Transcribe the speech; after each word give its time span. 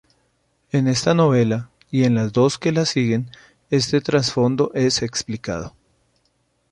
En 0.71 0.87
esta 0.87 1.13
novela, 1.13 1.69
y 1.91 2.05
en 2.05 2.15
las 2.15 2.33
dos 2.33 2.57
que 2.57 2.71
la 2.71 2.87
siguen, 2.87 3.29
este 3.69 4.01
trasfondo 4.01 4.71
es 4.73 5.03
explicado. 5.03 5.75